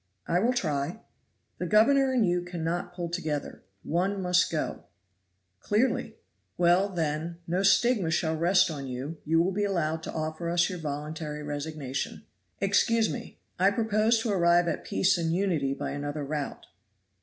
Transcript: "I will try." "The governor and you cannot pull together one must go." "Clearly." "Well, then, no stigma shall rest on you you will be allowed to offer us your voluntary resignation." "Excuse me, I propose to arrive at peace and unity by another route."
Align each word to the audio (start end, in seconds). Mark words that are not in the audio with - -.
"I 0.27 0.39
will 0.39 0.51
try." 0.51 0.99
"The 1.59 1.67
governor 1.67 2.11
and 2.11 2.25
you 2.25 2.41
cannot 2.41 2.91
pull 2.95 3.07
together 3.07 3.61
one 3.83 4.19
must 4.19 4.51
go." 4.51 4.85
"Clearly." 5.59 6.15
"Well, 6.57 6.89
then, 6.89 7.37
no 7.45 7.61
stigma 7.61 8.09
shall 8.09 8.35
rest 8.35 8.71
on 8.71 8.87
you 8.87 9.17
you 9.25 9.39
will 9.39 9.51
be 9.51 9.63
allowed 9.63 10.01
to 10.01 10.11
offer 10.11 10.49
us 10.49 10.71
your 10.71 10.79
voluntary 10.79 11.43
resignation." 11.43 12.25
"Excuse 12.59 13.11
me, 13.13 13.37
I 13.59 13.69
propose 13.69 14.19
to 14.23 14.31
arrive 14.31 14.67
at 14.67 14.83
peace 14.85 15.19
and 15.19 15.31
unity 15.31 15.75
by 15.75 15.91
another 15.91 16.23
route." 16.25 16.65